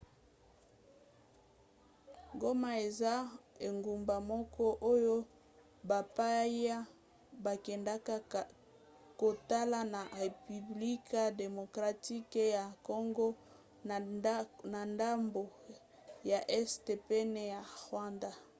goma 2.39 2.71
eza 2.87 3.13
engumba 3.67 4.15
moko 4.29 4.65
oyo 4.93 5.15
bapaya 5.89 6.77
bakendaka 7.45 8.15
kotala 9.19 9.79
na 9.93 10.01
repiblike 10.21 11.21
demokratike 11.41 12.43
ya 12.57 12.65
congo 12.87 13.27
na 14.75 14.79
ndambo 14.93 15.43
ya 16.31 16.39
este 16.61 16.93
pene 17.09 17.41
ya 17.53 17.61
rwanda 17.81 18.29